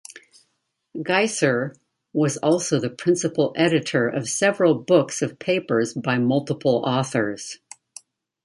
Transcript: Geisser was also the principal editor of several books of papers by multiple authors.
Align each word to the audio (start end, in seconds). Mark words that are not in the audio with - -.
Geisser 1.03 1.75
was 2.11 2.35
also 2.37 2.79
the 2.79 2.89
principal 2.89 3.53
editor 3.55 4.07
of 4.09 4.27
several 4.27 4.73
books 4.73 5.21
of 5.21 5.37
papers 5.37 5.93
by 5.93 6.17
multiple 6.17 6.83
authors. 6.87 7.59